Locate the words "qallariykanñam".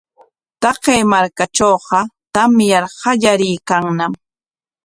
2.99-4.13